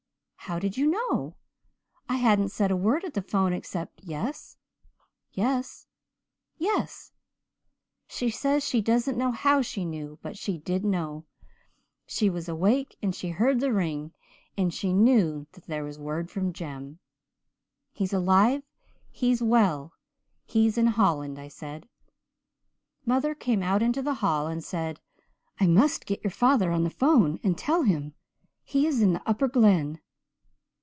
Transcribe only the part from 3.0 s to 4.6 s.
at the phone except 'Yes